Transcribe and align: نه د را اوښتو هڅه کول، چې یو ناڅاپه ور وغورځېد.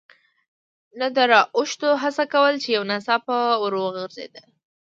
نه 0.99 1.07
د 1.15 1.17
را 1.31 1.41
اوښتو 1.57 1.89
هڅه 2.03 2.23
کول، 2.33 2.55
چې 2.63 2.69
یو 2.75 2.83
ناڅاپه 2.91 3.37
ور 3.61 3.73
وغورځېد. 3.77 4.33